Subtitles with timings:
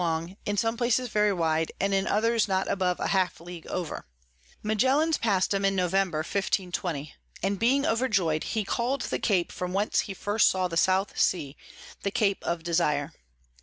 [0.01, 4.03] long, in some places very wide, and in others not above half a League over.
[4.63, 6.11] Magaillans pass'd 'em in Novemb.
[6.11, 7.13] 1520.
[7.43, 11.55] and being overjoy'd, he call'd the Cape from whence he first saw the South Sea
[12.01, 13.13] the Cape of Desire.